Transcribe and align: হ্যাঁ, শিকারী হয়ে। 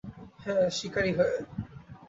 হ্যাঁ, 0.43 0.65
শিকারী 0.69 1.11
হয়ে। 1.17 1.35